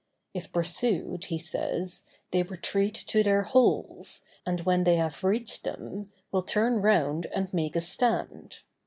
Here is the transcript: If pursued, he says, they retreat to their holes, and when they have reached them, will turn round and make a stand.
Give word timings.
If 0.33 0.51
pursued, 0.51 1.25
he 1.25 1.37
says, 1.37 2.07
they 2.31 2.41
retreat 2.41 2.95
to 3.05 3.21
their 3.21 3.43
holes, 3.43 4.25
and 4.47 4.61
when 4.61 4.83
they 4.83 4.95
have 4.95 5.23
reached 5.23 5.63
them, 5.63 6.11
will 6.31 6.41
turn 6.41 6.81
round 6.81 7.27
and 7.27 7.53
make 7.53 7.75
a 7.75 7.81
stand. 7.81 8.61